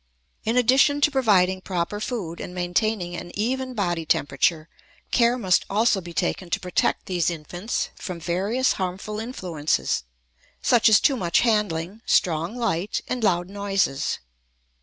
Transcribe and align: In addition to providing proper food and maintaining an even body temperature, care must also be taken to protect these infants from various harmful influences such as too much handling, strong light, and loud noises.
In 0.45 0.57
addition 0.57 0.99
to 1.01 1.11
providing 1.11 1.61
proper 1.61 1.99
food 1.99 2.41
and 2.41 2.55
maintaining 2.55 3.15
an 3.15 3.31
even 3.35 3.75
body 3.75 4.03
temperature, 4.03 4.67
care 5.11 5.37
must 5.37 5.63
also 5.69 6.01
be 6.01 6.11
taken 6.11 6.49
to 6.49 6.59
protect 6.59 7.05
these 7.05 7.29
infants 7.29 7.89
from 7.97 8.19
various 8.19 8.71
harmful 8.81 9.19
influences 9.19 10.03
such 10.59 10.89
as 10.89 10.99
too 10.99 11.15
much 11.15 11.41
handling, 11.41 12.01
strong 12.07 12.55
light, 12.55 13.01
and 13.07 13.23
loud 13.23 13.47
noises. 13.47 14.17